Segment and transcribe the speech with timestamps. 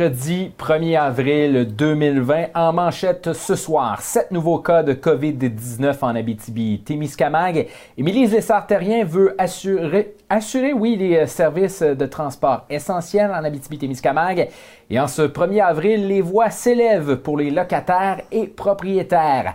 [0.00, 7.66] Mercredi 1er avril 2020, en manchette ce soir, sept nouveaux cas de COVID-19 en Abitibi-Témiscamingue.
[7.98, 14.48] Émilie Lessard-Terrien veut assurer, assurer, oui, les services de transport essentiels en Abitibi-Témiscamingue.
[14.88, 19.54] Et en ce 1er avril, les voix s'élèvent pour les locataires et propriétaires.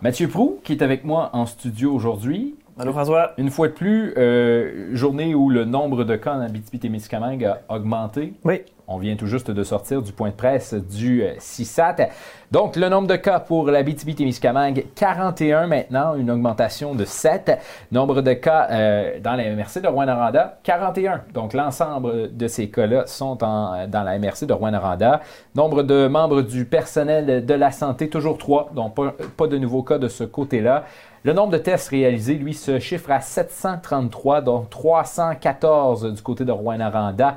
[0.00, 2.54] Mathieu Prou, qui est avec moi en studio aujourd'hui.
[2.78, 3.32] Allô François?
[3.36, 8.32] Une fois de plus, euh, journée où le nombre de cas en Abitibi-Témiscamingue a augmenté.
[8.44, 8.62] Oui.
[8.88, 11.96] On vient tout juste de sortir du point de presse du CISAT.
[12.00, 12.04] Euh,
[12.50, 17.58] Donc, le nombre de cas pour la BTB-Témiscamingue, 41 maintenant, une augmentation de 7.
[17.92, 21.22] Nombre de cas euh, dans la MRC de Rouen-Noranda, 41.
[21.34, 25.20] Donc, l'ensemble de ces cas-là sont dans la MRC de Rouen-Noranda.
[25.54, 28.70] Nombre de membres du personnel de la santé, toujours 3.
[28.74, 30.84] Donc, pas, pas de nouveaux cas de ce côté-là.
[31.24, 36.50] Le nombre de tests réalisés, lui, se chiffre à 733, donc 314 du côté de
[36.50, 37.36] Rouen-Noranda,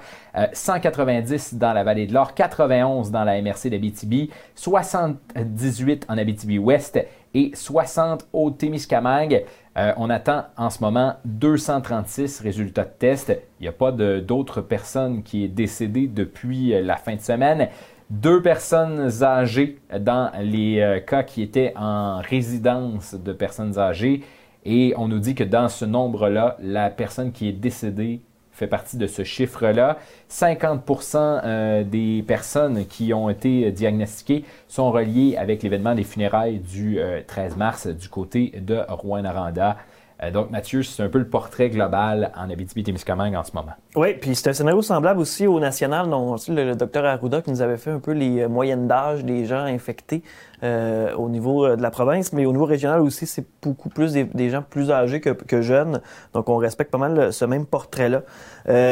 [0.53, 7.51] 190 dans la vallée de l'Or, 91 dans la MRC d'Abitibi, 78 en Abitibi-Ouest et
[7.53, 9.45] 60 au Témiscamingue.
[9.77, 13.39] Euh, on attend en ce moment 236 résultats de tests.
[13.59, 17.67] Il n'y a pas d'autres personnes qui est décédées depuis euh, la fin de semaine
[18.09, 24.21] deux personnes âgées dans les euh, cas qui étaient en résidence de personnes âgées.
[24.63, 28.21] Et on nous dit que dans ce nombre-là, la personne qui est décédée
[28.55, 29.97] fait partie de ce chiffre-là.
[30.31, 36.99] 50% euh, des personnes qui ont été diagnostiquées sont reliées avec l'événement des funérailles du
[37.27, 39.77] 13 euh, mars du côté de Rouen-Noranda.
[40.23, 43.73] Euh, donc, Mathieu, c'est un peu le portrait global en Abitibi-Témiscamingue en ce moment.
[43.95, 47.61] Oui, puis c'est un scénario semblable aussi au national, dont le, docteur Arruda qui nous
[47.61, 50.23] avait fait un peu les euh, moyennes d'âge des gens infectés
[50.63, 54.49] euh, au niveau de la province, mais au niveau régional aussi, c'est beaucoup plus des,
[54.49, 56.01] gens plus âgés que, jeunes.
[56.33, 58.21] Donc, on respecte pas mal ce même portrait-là.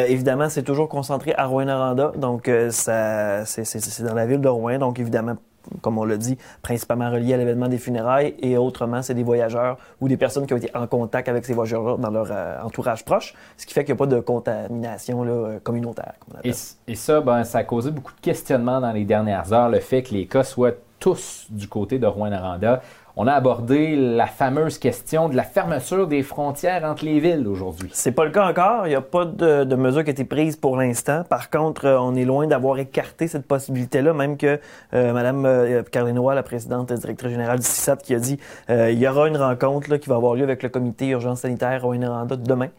[0.07, 4.99] évidemment, c'est toujours concentré à Rouen-Noranda, donc ça, c'est dans la ville de Rouen, donc
[4.99, 5.37] évidemment
[5.81, 9.77] comme on l'a dit, principalement reliés à l'événement des funérailles et autrement, c'est des voyageurs
[10.01, 13.05] ou des personnes qui ont été en contact avec ces voyageurs dans leur euh, entourage
[13.05, 16.13] proche, ce qui fait qu'il n'y a pas de contamination euh, communautaire.
[16.43, 20.03] Et, ça, ben, ça a causé beaucoup de questionnements dans les dernières heures, le fait
[20.03, 22.81] que les cas soient tous du côté de Rouen-Noranda
[23.15, 27.89] on a abordé la fameuse question de la fermeture des frontières entre les villes aujourd'hui.
[27.93, 28.87] C'est pas le cas encore.
[28.87, 31.23] Il n'y a pas de, de mesure qui a été prise pour l'instant.
[31.29, 34.59] Par contre, euh, on est loin d'avoir écarté cette possibilité-là, même que
[34.95, 38.39] euh, Mme euh, la présidente directrice générale du CISAT, qui a dit
[38.71, 41.85] euh, il y aura une rencontre qui va avoir lieu avec le comité urgence sanitaire
[41.85, 42.69] au Nranda demain,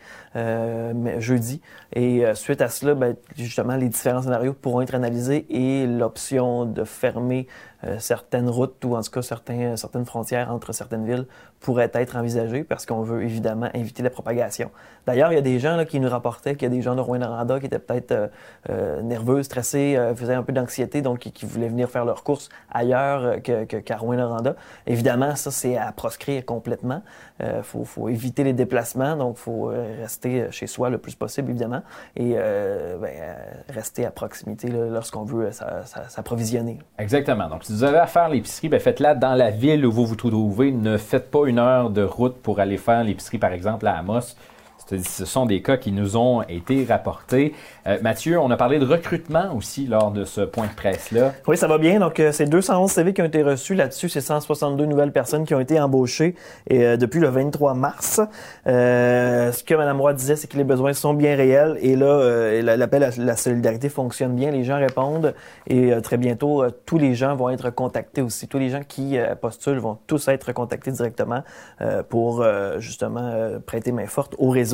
[1.19, 1.61] jeudi.
[1.95, 6.83] Et suite à cela, ben, justement, les différents scénarios pourront être analysés et l'option de
[6.83, 7.47] fermer
[7.87, 11.27] euh, certaines routes ou en tout cas certains, euh, certaines frontières entre certaines villes
[11.61, 14.71] pourraient être envisagées parce qu'on veut évidemment éviter la propagation.
[15.07, 16.95] D'ailleurs, il y a des gens là, qui nous rapportaient qu'il y a des gens
[16.95, 18.31] de Rouen-Noranda qui étaient peut-être
[18.71, 23.43] euh, nerveux, stressés, faisaient un peu d'anxiété, donc qui, voulaient venir faire leurs courses ailleurs
[23.43, 24.57] qu'à que, Rouen-Noranda.
[24.87, 27.03] Évidemment, ça, c'est à proscrire complètement.
[27.41, 31.51] Il faut, faut, éviter les déplacements, donc il faut rester chez soi le plus possible,
[31.51, 31.83] évidemment,
[32.17, 33.37] et ben,
[33.69, 35.51] rester à proximité lorsqu'on veut
[36.09, 36.79] s'approvisionner.
[36.99, 37.49] Exactement.
[37.49, 40.71] Donc, vous avez à faire l'épicerie, ben faites-la dans la ville où vous vous trouvez.
[40.71, 44.37] Ne faites pas une heure de route pour aller faire l'épicerie, par exemple, à Amos.
[44.87, 47.55] Ce sont des cas qui nous ont été rapportés.
[47.87, 51.33] Euh, Mathieu, on a parlé de recrutement aussi lors de ce point de presse-là.
[51.47, 52.01] Oui, ça va bien.
[52.01, 53.75] Donc, euh, c'est 211 CV qui ont été reçus.
[53.75, 56.35] Là-dessus, c'est 162 nouvelles personnes qui ont été embauchées
[56.69, 58.21] et, euh, depuis le 23 mars.
[58.67, 61.79] ce que Mme Roy disait, c'est que les besoins sont bien réels.
[61.81, 64.51] Et là, l'appel à la solidarité fonctionne bien.
[64.51, 65.35] Les gens répondent.
[65.67, 68.49] Et très bientôt, tous les gens vont être contactés aussi.
[68.49, 71.43] Tous les gens qui postulent vont tous être contactés directement
[72.09, 72.45] pour
[72.79, 74.74] justement prêter main forte au réseau.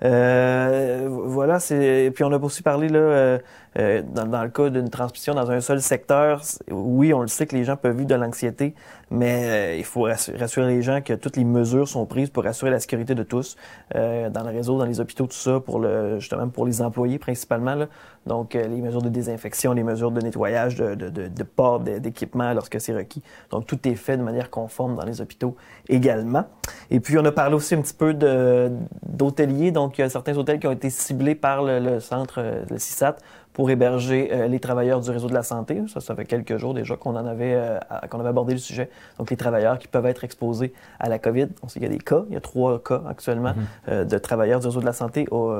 [0.00, 2.10] Voilà, c'est...
[2.14, 3.38] Puis on a aussi parlé là,
[3.78, 6.42] euh, euh, dans, le cas d'une transmission dans un seul secteur.
[6.70, 8.74] Oui, on le sait que les gens peuvent vivre de l'anxiété,
[9.10, 12.70] mais euh, il faut rassurer, les gens que toutes les mesures sont prises pour assurer
[12.70, 13.56] la sécurité de tous
[13.94, 17.74] dans le réseau, dans les hôpitaux, tout ça, pour le justement pour les employés principalement.
[17.74, 17.86] Là.
[18.26, 22.52] Donc, les mesures de désinfection, les mesures de nettoyage, de, de, de, de port d'équipement
[22.52, 23.22] lorsque c'est requis.
[23.50, 25.56] Donc, tout est fait de manière conforme dans les hôpitaux
[25.88, 26.44] également.
[26.90, 29.72] Et puis, on a parlé aussi un petit peu d'hôteliers.
[29.72, 32.78] Donc, il y a certains hôtels qui ont été ciblés par le, le centre, le
[32.78, 33.16] CISAT,
[33.52, 35.82] pour héberger euh, les travailleurs du réseau de la santé.
[35.88, 38.90] Ça, ça fait quelques jours déjà qu'on en avait, euh, qu'on avait abordé le sujet.
[39.18, 41.48] Donc, les travailleurs qui peuvent être exposés à la COVID.
[41.62, 42.24] On sait qu'il y a des cas.
[42.28, 43.66] Il y a trois cas actuellement mhm.
[43.88, 45.52] euh, de travailleurs du réseau de la santé au,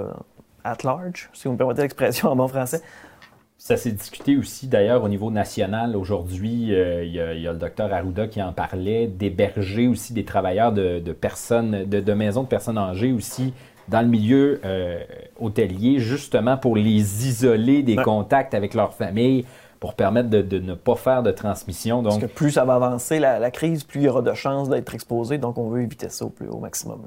[0.64, 2.80] at large, si vous me permettez l'expression en bon français.
[3.58, 5.94] Ça s'est discuté aussi d'ailleurs au niveau national.
[5.94, 11.12] Aujourd'hui, il, y, a le docteur Arruda qui en parlait, d'héberger aussi des travailleurs de,
[11.12, 13.52] personnes, de, de, maisons de personnes âgées aussi
[13.90, 14.60] dans le milieu
[15.38, 19.44] hôtelier, justement pour les isoler des contacts avec leur famille,
[19.80, 22.02] pour permettre de, ne pas faire de transmission.
[22.02, 22.20] Donc...
[22.20, 24.94] Parce que plus ça va avancer la, crise, plus il y aura de chances d'être
[24.94, 25.38] exposé.
[25.38, 27.00] Donc, on veut éviter ça au, plus, au maximum.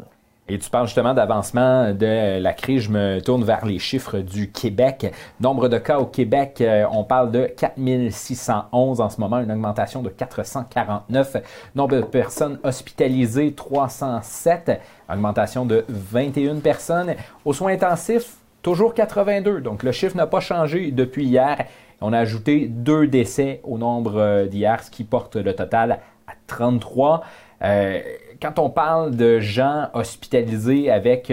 [0.50, 2.84] Et tu parles justement d'avancement de la crise.
[2.84, 5.14] Je me tourne vers les chiffres du Québec.
[5.40, 10.02] Nombre de cas au Québec, euh, on parle de 4611 en ce moment, une augmentation
[10.02, 11.38] de 449.
[11.76, 17.16] Nombre de personnes hospitalisées, 307, augmentation de 21 personnes.
[17.46, 19.62] Aux soins intensifs, toujours 82.
[19.62, 21.68] Donc le chiffre n'a pas changé depuis hier.
[22.02, 26.34] On a ajouté deux décès au nombre euh, d'hier, ce qui porte le total à
[26.48, 27.24] 33.
[27.64, 28.02] Euh,
[28.44, 31.32] quand on parle de gens hospitalisés avec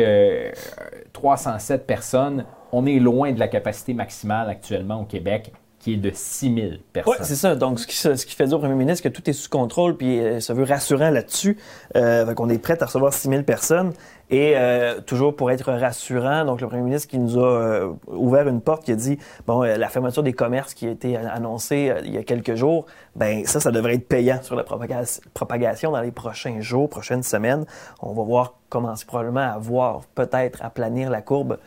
[1.12, 5.96] 307 euh, personnes, on est loin de la capacité maximale actuellement au Québec qui est
[5.96, 7.14] de 6 000 personnes.
[7.18, 7.56] Oui, c'est ça.
[7.56, 9.96] Donc, ce qui, ce qui, fait dire au premier ministre que tout est sous contrôle,
[9.96, 11.56] puis ça veut rassurant là-dessus.
[11.96, 13.94] Euh, qu'on est prêt à recevoir 6 000 personnes.
[14.30, 18.46] Et euh, toujours pour être rassurant, donc le premier ministre qui nous a euh, ouvert
[18.46, 21.92] une porte, qui a dit bon, euh, la fermeture des commerces qui a été annoncée
[22.04, 22.86] il y a quelques jours,
[23.16, 27.66] ben ça, ça devrait être payant sur la propagation dans les prochains jours, prochaines semaines.
[28.00, 31.58] On va voir commencer probablement à voir peut-être à planir la courbe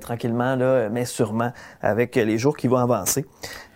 [0.00, 1.52] tranquillement, là, mais sûrement
[1.82, 3.26] avec les jours qui vont avancer.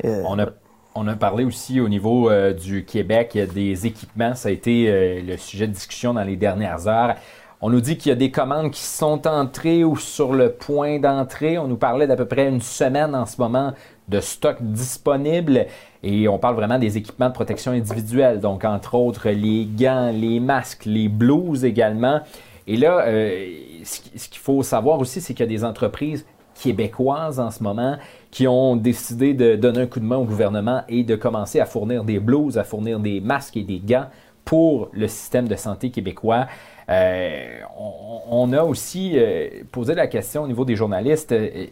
[0.05, 0.47] On a
[0.95, 4.35] on a parlé aussi au niveau du Québec des équipements.
[4.35, 7.17] Ça a été le sujet de discussion dans les dernières heures.
[7.61, 11.01] On nous dit qu'il y a des commandes qui sont entrées ou sur le point
[11.01, 11.59] d'entrée.
[11.59, 13.73] On nous parlait d'à peu près une semaine en ce moment
[14.07, 15.67] de stock disponible
[16.05, 20.39] et on parle vraiment des équipements de protection individuelle, donc entre autres les gants, les
[20.39, 22.21] masques, les blouses également.
[22.69, 23.45] Et là, euh,
[23.85, 26.25] ce qu'il faut savoir aussi, c'est qu'il y a des entreprises
[26.63, 27.97] québécoises en ce moment
[28.31, 31.67] qui ont décidé de donner un coup de main au gouvernement et de commencer à
[31.67, 34.07] fournir des blouses, à fournir des masques et des gants
[34.45, 36.47] pour le système de santé québécois.
[36.91, 37.61] Euh,
[38.31, 41.67] on, a aussi euh, posé la question au niveau des journalistes euh,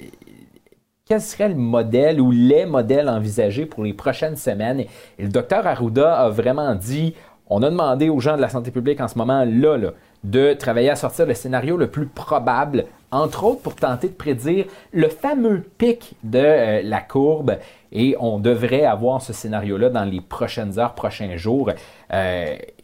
[1.07, 4.81] quel serait le modèle ou les modèles envisagés pour les prochaines semaines?
[4.81, 7.15] Et le docteur Arruda a vraiment dit,
[7.49, 9.91] on a demandé aux gens de la santé publique en ce moment-là là,
[10.25, 14.65] de travailler à sortir le scénario le plus probable, entre autres pour tenter de prédire
[14.93, 17.57] le fameux pic de la courbe.
[17.93, 21.71] Et on devrait avoir ce scénario-là dans les prochaines heures, prochains jours.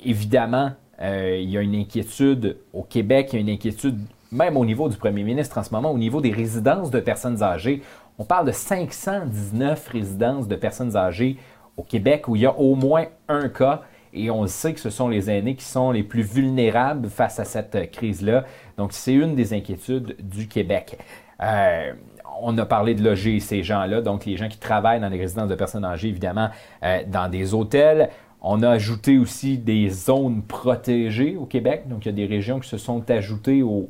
[0.05, 0.70] évidemment,
[1.00, 3.99] euh, il y a une inquiétude au Québec, il y a une inquiétude
[4.33, 7.43] même au niveau du premier ministre en ce moment, au niveau des résidences de personnes
[7.43, 7.83] âgées.
[8.19, 11.37] On parle de 519 résidences de personnes âgées
[11.77, 13.83] au Québec où il y a au moins un cas.
[14.15, 17.44] Et on sait que ce sont les aînés qui sont les plus vulnérables face à
[17.44, 18.44] cette crise-là.
[18.77, 20.99] Donc, c'est une des inquiétudes du Québec.
[21.43, 21.93] Euh,
[22.41, 25.49] on a parlé de loger ces gens-là, donc les gens qui travaillent dans les résidences
[25.49, 26.50] de personnes âgées, évidemment,
[26.83, 28.11] euh, dans des hôtels.
[28.43, 31.85] On a ajouté aussi des zones protégées au Québec.
[31.87, 33.89] Donc, il y a des régions qui se sont ajoutées au,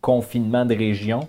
[0.00, 1.26] confinement de régions.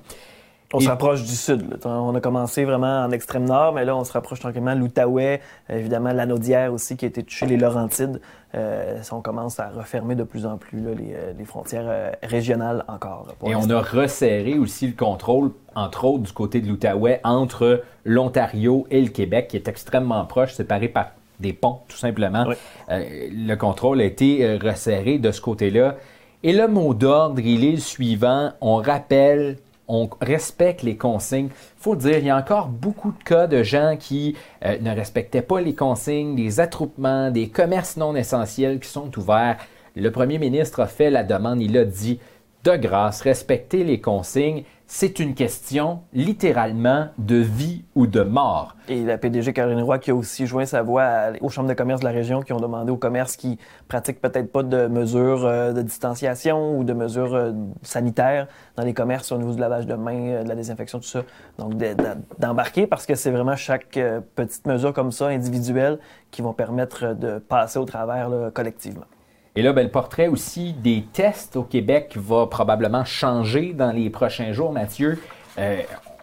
[0.73, 1.79] On se rapproche du sud.
[1.85, 4.75] On a commencé vraiment en extrême nord, mais là, on se rapproche tranquillement.
[4.75, 5.39] L'Outaouais,
[5.69, 8.19] évidemment, l'Anaudière aussi, qui a été touchée, les Laurentides.
[8.55, 13.27] Euh, on commence à refermer de plus en plus euh, les, frontières euh, régionales encore.
[13.45, 18.85] Et on a resserré aussi le contrôle, entre autres, du côté de l'Outaouais, entre l'Ontario
[18.91, 22.45] et le Québec, qui est extrêmement proche, séparé par des ponts, tout simplement.
[22.89, 25.95] Euh, le contrôle a été euh, resserré de ce côté-là.
[26.43, 28.51] Et le mot d'ordre, il est le suivant.
[28.61, 31.47] On rappelle, on respecte les consignes.
[31.47, 34.91] Il faut dire, il y a encore beaucoup de cas de gens qui euh, ne
[34.91, 39.57] respectaient pas les consignes, des attroupements, des commerces non essentiels qui sont ouverts.
[39.95, 42.19] Le premier ministre a fait la demande, il a dit,
[42.63, 48.75] de grâce, respectez les consignes c'est une question littéralement de vie ou de mort.
[48.87, 52.01] Et la PDG Karine Roy qui a aussi joint sa voix aux chambres de commerce
[52.01, 55.73] de la région qui ont demandé aux commerces qui pratiquent peut-être pas de mesures euh,
[55.73, 57.51] de distanciation ou de mesures euh,
[57.81, 61.07] sanitaires dans les commerces au niveau du lavage de mains, euh, de la désinfection, tout
[61.07, 61.23] ça.
[61.57, 61.73] Donc
[62.37, 63.99] d'embarquer parce que c'est vraiment chaque
[64.35, 65.99] petite mesure comme ça individuelle
[66.31, 69.05] qui vont permettre de passer au travers collectivement.
[69.57, 74.09] Et là, ben, le portrait aussi des tests au Québec va probablement changer dans les
[74.09, 75.17] prochains jours, Mathieu.
[75.57, 75.77] Euh,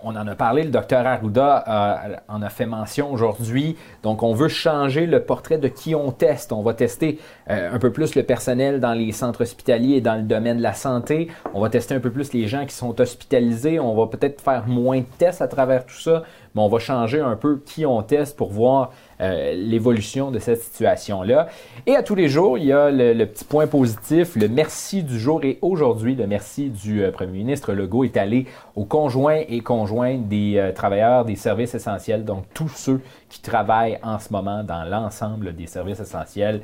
[0.04, 3.76] on en a parlé, le docteur Arruda euh, en a fait mention aujourd'hui.
[4.02, 6.52] Donc, on veut changer le portrait de qui on teste.
[6.52, 10.16] On va tester euh, un peu plus le personnel dans les centres hospitaliers et dans
[10.16, 11.28] le domaine de la santé.
[11.54, 13.78] On va tester un peu plus les gens qui sont hospitalisés.
[13.80, 16.24] On va peut-être faire moins de tests à travers tout ça,
[16.54, 20.62] mais on va changer un peu qui on teste pour voir euh, l'évolution de cette
[20.62, 21.48] situation-là.
[21.86, 25.18] Et à tous les jours, il y a le, petit point positif, le merci du
[25.18, 25.44] jour.
[25.44, 30.28] Et aujourd'hui, le merci du euh, premier ministre Legault est allé aux conjoints et conjointes
[30.28, 34.84] des euh, travailleurs des services essentiels, donc tous ceux qui travaillent en ce moment dans
[34.84, 36.62] l'ensemble des services essentiels.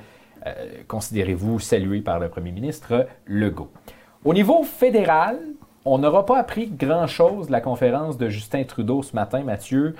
[0.86, 3.70] considérez-vous salués par le premier ministre Legault.
[4.24, 5.38] Au niveau fédéral,
[5.84, 9.94] on n'aura pas appris grand-chose de la conférence de Justin Trudeau ce matin, Mathieu.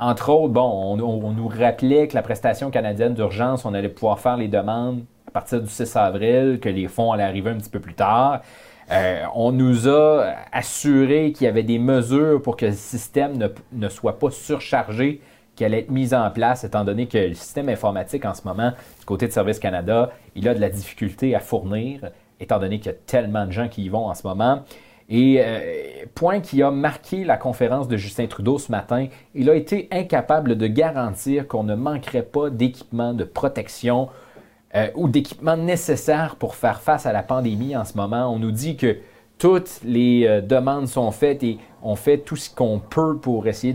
[0.00, 4.38] Entre autres, bon, on, nous rappelait que la prestation canadienne d'urgence, on allait pouvoir faire
[4.38, 7.80] les demandes à partir du 6 avril, que les fonds allaient arriver un petit peu
[7.80, 8.40] plus tard.
[8.90, 13.48] Euh, on nous a assuré qu'il y avait des mesures pour que le système ne,
[13.72, 15.20] ne soit pas surchargé,
[15.54, 18.72] qui allaient être mises en place, étant donné que le système informatique en ce moment,
[18.98, 22.90] du côté de Service Canada, il a de la difficulté à fournir, étant donné qu'il
[22.90, 24.62] y a tellement de gens qui y vont en ce moment.
[25.10, 29.56] Et euh, point qui a marqué la conférence de Justin Trudeau ce matin, il a
[29.56, 34.08] été incapable de garantir qu'on ne manquerait pas d'équipements de protection
[34.76, 38.32] euh, ou d'équipements nécessaires pour faire face à la pandémie en ce moment.
[38.32, 38.98] On nous dit que
[39.36, 43.74] toutes les euh, demandes sont faites et on fait tout ce qu'on peut pour essayer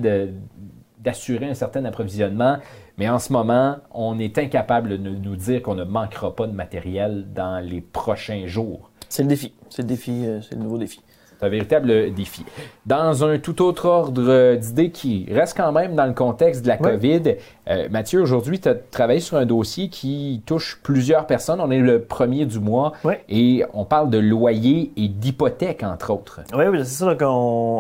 [0.99, 2.59] d'assurer un certain approvisionnement.
[2.97, 6.53] Mais en ce moment, on est incapable de nous dire qu'on ne manquera pas de
[6.53, 8.89] matériel dans les prochains jours.
[9.09, 9.53] C'est le défi.
[9.69, 10.25] C'est le défi.
[10.41, 11.01] C'est le nouveau défi.
[11.39, 12.45] C'est un véritable défi.
[12.85, 16.77] Dans un tout autre ordre d'idées qui reste quand même dans le contexte de la
[16.77, 17.35] COVID,
[17.67, 21.59] euh, Mathieu, aujourd'hui, tu as travaillé sur un dossier qui touche plusieurs personnes.
[21.59, 22.93] On est le premier du mois
[23.29, 26.41] et on parle de loyer et d'hypothèque, entre autres.
[26.53, 27.15] Oui, oui c'est ça.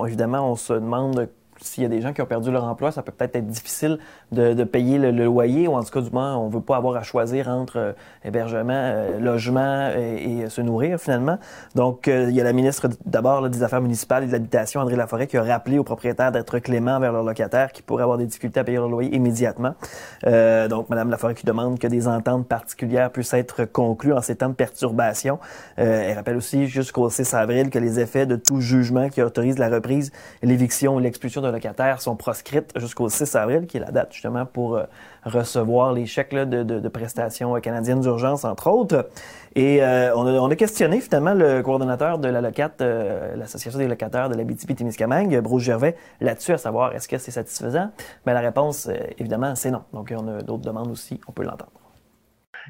[0.05, 1.27] évidemment, on se demande
[1.61, 3.99] s'il y a des gens qui ont perdu leur emploi, ça peut peut-être être difficile
[4.31, 6.95] de, payer le, loyer, ou en tout cas, du moins, on ne veut pas avoir
[6.97, 7.93] à choisir entre euh,
[8.23, 11.37] hébergement, euh, logement et, se nourrir, finalement.
[11.73, 14.95] Donc, euh, il y a la ministre, d'abord, des Affaires municipales et de l'Habitation, André
[14.95, 18.25] Laforêt, qui a rappelé aux propriétaires d'être cléments vers leurs locataires qui pourraient avoir des
[18.25, 19.75] difficultés à payer leur loyer immédiatement.
[20.23, 24.49] donc, Mme Laforêt qui demande que des ententes particulières puissent être conclues en ces temps
[24.49, 25.39] de perturbation.
[25.75, 29.69] elle rappelle aussi jusqu'au 6 avril que les effets de tout jugement qui autorise la
[29.69, 34.13] reprise, l'éviction ou l'expulsion d'un locataire sont proscrites jusqu'au 6 avril, qui est la date
[34.13, 34.83] justement pour euh,
[35.23, 39.09] recevoir les chèques de, prestations canadiennes d'urgence, entre autres.
[39.55, 44.29] Et euh, on, a, questionné finalement le coordonnateur de la locate, euh, l'Association des locataires
[44.29, 47.91] de la BTP-Témiscamingue, Bruce Gervais, là-dessus, à savoir est-ce que c'est satisfaisant?
[48.25, 49.83] Mais la réponse, évidemment, c'est non.
[49.93, 51.71] Donc, on a d'autres demandes aussi, on peut l'entendre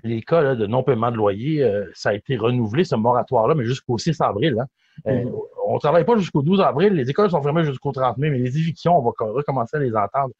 [0.03, 4.19] les cas de non-paiement de loyer, ça a été renouvelé, ce moratoire-là, mais jusqu'au 6
[4.19, 4.57] avril.
[4.59, 4.65] Hein.
[5.05, 5.31] Mm-hmm.
[5.67, 8.37] on ne travaille pas jusqu'au 12 avril, les écoles sont fermées jusqu'au 30 mai, mais
[8.37, 10.33] les évictions, on va recommencer à les entendre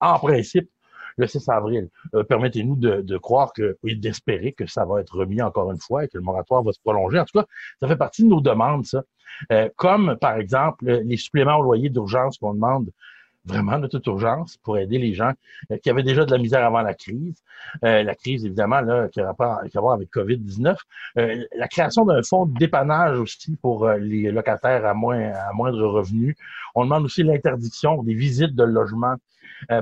[0.00, 0.68] en principe
[1.16, 1.88] le 6 avril.
[2.14, 6.04] Euh, permettez-nous de, croire que, oui, d'espérer que ça va être remis encore une fois
[6.04, 7.18] et que le moratoire va se prolonger.
[7.18, 7.46] En tout cas,
[7.80, 9.02] ça fait partie de nos demandes, ça.
[9.50, 12.90] Euh, comme, par exemple, les suppléments au loyer d'urgence qu'on demande
[13.44, 15.32] vraiment de toute urgence pour aider les gens
[15.70, 17.42] euh, qui avaient déjà de la misère avant la crise.
[17.82, 20.76] la crise, évidemment, là, qui a rapport à voir avec COVID-19.
[21.16, 26.36] la création d'un fonds de dépannage aussi pour les locataires à, moins, à moindre revenu.
[26.74, 29.16] On demande aussi l'interdiction des visites de logement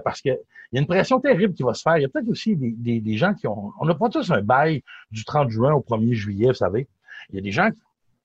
[0.04, 0.30] parce que
[0.72, 1.96] il y a une pression terrible qui va se faire.
[1.96, 3.72] Il y a peut-être aussi des, des, gens qui ont...
[3.80, 6.86] On n'a pas tous un bail du 30 juin au 1er juillet, vous savez.
[7.30, 7.70] Il y a des gens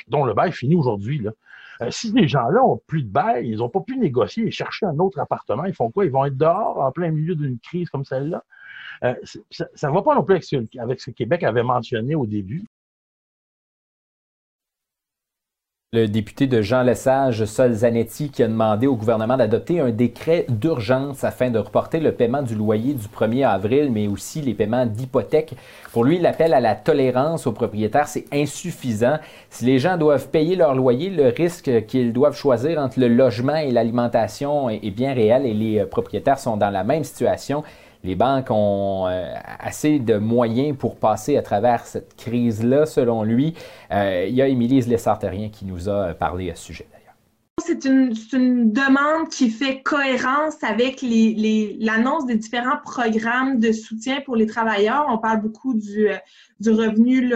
[0.07, 1.25] dont le bail finit aujourd'hui.
[1.81, 4.85] Euh, si les gens-là ont plus de bail, ils n'ont pas pu négocier et chercher
[4.85, 6.05] un autre appartement, ils font quoi?
[6.05, 8.43] Ils vont être dehors en plein milieu d'une crise comme celle-là?
[9.03, 9.13] Euh,
[9.51, 12.25] ça ne va pas non plus avec ce, avec ce que Québec avait mentionné au
[12.25, 12.65] début.
[15.95, 20.45] Le député de Jean Lesage, Sol Zanetti, qui a demandé au gouvernement d'adopter un décret
[20.49, 24.85] d'urgence afin de reporter le paiement du loyer du 1er avril, mais aussi les paiements
[24.85, 25.53] d'hypothèque.
[25.93, 29.19] Pour lui, l'appel à la tolérance aux propriétaires, c'est insuffisant.
[29.49, 33.55] Si les gens doivent payer leur loyer, le risque qu'ils doivent choisir entre le logement
[33.55, 37.63] et l'alimentation est bien réel et les euh, propriétaires sont dans la même situation
[38.05, 43.55] les banques ont euh, assez de moyens pour passer à travers cette crise-là, selon lui.
[43.91, 46.85] Euh, il y a Émilie Lessarterien qui nous a parlé à ce sujet.
[47.63, 48.11] C'est une,
[48.73, 55.05] demande qui fait cohérence avec l'annonce des différents programmes de soutien pour les travailleurs.
[55.07, 56.09] On parle beaucoup du,
[56.59, 57.31] du revenu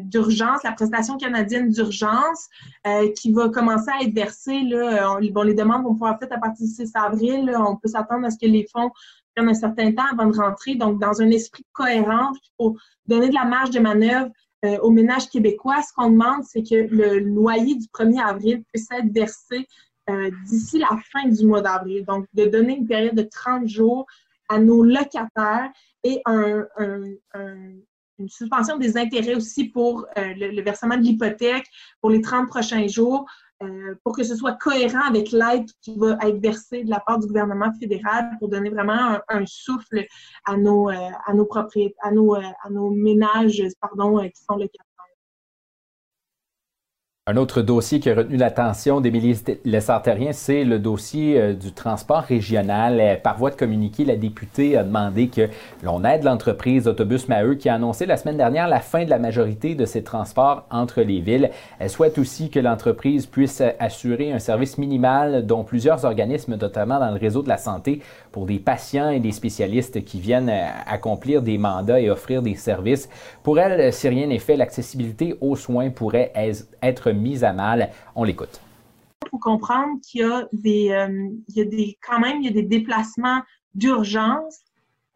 [0.00, 2.48] d'urgence, la prestation canadienne d'urgence,
[2.86, 4.60] euh, qui va commencer à être versée.
[4.62, 7.52] Là, bon, les demandes vont pouvoir être faites à partir du 6 avril.
[7.58, 8.92] On peut s'attendre à ce que les fonds
[9.34, 10.76] prennent un certain temps avant de rentrer.
[10.76, 12.76] Donc, dans un esprit cohérent, pour
[13.06, 14.30] donner de la marge de manœuvre
[14.64, 18.88] euh, aux ménages québécois, ce qu'on demande, c'est que le loyer du 1er avril puisse
[18.90, 19.66] être versé
[20.10, 22.04] euh, d'ici la fin du mois d'avril.
[22.04, 24.06] Donc, de donner une période de 30 jours
[24.48, 25.70] à nos locataires
[26.02, 26.22] et
[28.18, 31.66] une suspension des intérêts aussi pour euh, le, versement de l'hypothèque
[32.00, 33.26] pour les 30 prochains jours
[33.64, 37.18] euh, pour que ce soit cohérent avec l'aide qui va être versée de la part
[37.18, 40.04] du gouvernement fédéral pour donner vraiment un, souffle
[40.44, 41.48] à nos, euh, à nos
[42.02, 44.93] à nos, euh, à nos ménages pardon, qui sont locataires.
[47.26, 52.20] Un autre dossier qui a retenu l'attention d'Émilie Lessartérien, c'est le dossier euh, du transport
[52.20, 53.00] régional.
[53.00, 55.48] Euh, par voie de communiqué, la députée a demandé que
[55.82, 59.18] l'on aide l'entreprise Autobus Maheu qui a annoncé la semaine dernière la fin de la
[59.18, 61.48] majorité de ses transports entre les villes.
[61.78, 67.10] Elle souhaite aussi que l'entreprise puisse assurer un service minimal dont plusieurs organismes, notamment dans
[67.10, 68.02] le réseau de la santé,
[68.32, 72.54] pour des patients et des spécialistes qui viennent euh, accomplir des mandats et offrir des
[72.54, 73.08] services.
[73.42, 76.30] Pour elle, si rien n'est fait, l'accessibilité aux soins pourrait
[76.82, 77.90] être mise à mal.
[78.14, 78.60] On l'écoute.
[79.24, 82.44] Il faut comprendre qu'il y a des, euh, il y a des, quand même, il
[82.44, 83.40] y a des déplacements
[83.74, 84.60] d'urgence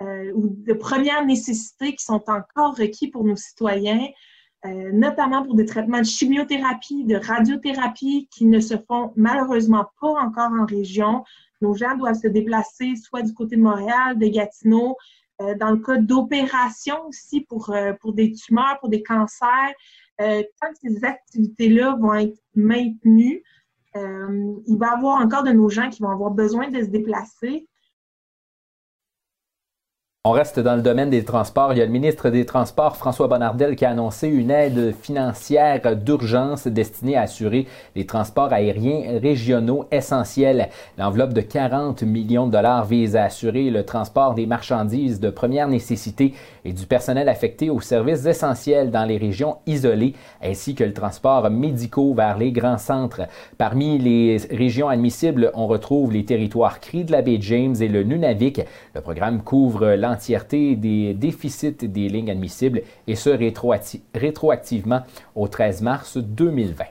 [0.02, 4.06] euh, ou de première nécessité qui sont encore requis pour nos citoyens,
[4.64, 10.14] euh, notamment pour des traitements de chimiothérapie, de radiothérapie qui ne se font malheureusement pas
[10.20, 11.24] encore en région.
[11.60, 14.96] Nos gens doivent se déplacer soit du côté de Montréal, de Gatineau,
[15.60, 19.72] dans le cas d'opérations aussi pour, pour des tumeurs, pour des cancers.
[20.20, 23.42] Euh, tant que ces activités-là vont être maintenues,
[23.96, 26.88] euh, il va y avoir encore de nos gens qui vont avoir besoin de se
[26.88, 27.68] déplacer.
[30.24, 31.72] On reste dans le domaine des transports.
[31.72, 35.96] Il y a le ministre des Transports, François Bonnardel, qui a annoncé une aide financière
[35.96, 40.68] d'urgence destinée à assurer les transports aériens régionaux essentiels.
[40.98, 45.68] L'enveloppe de 40 millions de dollars vise à assurer le transport des marchandises de première
[45.68, 46.34] nécessité
[46.64, 51.48] et du personnel affecté aux services essentiels dans les régions isolées, ainsi que le transport
[51.48, 53.22] médicaux vers les grands centres.
[53.56, 58.02] Parmi les régions admissibles, on retrouve les territoires CRI de la baie James et le
[58.02, 58.60] Nunavik.
[58.94, 63.30] Le programme couvre l'entièreté des déficits des lignes admissibles et ce
[64.14, 65.02] rétroactivement
[65.34, 66.84] au 13 mars 2020.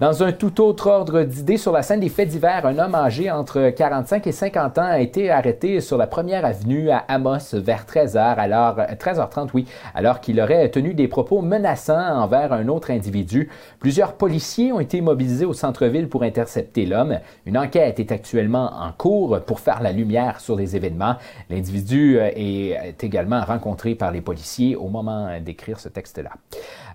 [0.00, 3.32] Dans un tout autre ordre d'idées, sur la scène des faits divers, un homme âgé
[3.32, 7.84] entre 45 et 50 ans a été arrêté sur la première avenue à Amos vers
[7.84, 13.50] 13h, alors 13h30, oui, alors qu'il aurait tenu des propos menaçants envers un autre individu.
[13.80, 17.18] Plusieurs policiers ont été mobilisés au centre-ville pour intercepter l'homme.
[17.44, 21.16] Une enquête est actuellement en cours pour faire la lumière sur les événements.
[21.50, 26.30] L'individu est également rencontré par les policiers au moment d'écrire ce texte-là.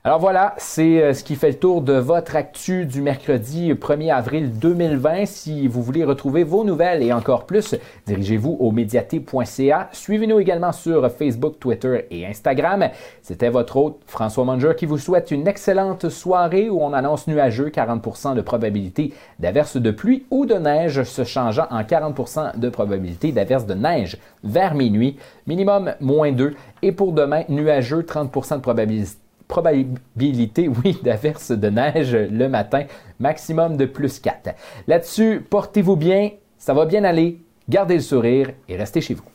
[0.06, 4.14] Alors voilà, c'est euh, ce qui fait le tour de votre actu du mercredi 1er
[4.14, 5.26] avril 2020.
[5.26, 7.76] Si vous voulez retrouver vos nouvelles et encore plus,
[8.06, 9.90] dirigez-vous au médiaté.ca.
[9.92, 12.90] Suivez-nous également sur Facebook, Twitter et Instagram.
[13.24, 17.70] C'était votre hôte François Manger qui vous souhaite une excellente soirée où on annonce nuageux
[17.70, 23.32] 40% de probabilité d'averse de pluie ou de neige se changeant en 40% de probabilité
[23.32, 26.54] d'averse de neige vers minuit, minimum moins 2
[26.84, 32.86] et pour demain nuageux 30% de probabilité probabilité, oui, d'averse de neige le matin,
[33.20, 34.56] maximum de plus 4.
[34.88, 39.33] Là-dessus, portez-vous bien, ça va bien aller, gardez le sourire et restez chez vous.